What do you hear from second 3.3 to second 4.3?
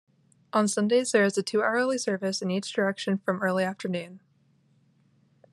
early afternoon.